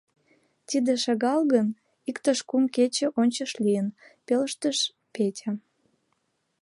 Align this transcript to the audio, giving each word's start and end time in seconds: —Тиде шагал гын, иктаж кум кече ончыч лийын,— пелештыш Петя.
—Тиде 0.67 0.93
шагал 1.03 1.39
гын, 1.53 1.67
иктаж 2.09 2.39
кум 2.49 2.63
кече 2.75 3.07
ончыч 3.19 3.51
лийын,— 3.63 3.87
пелештыш 4.25 4.77
Петя. 5.13 5.51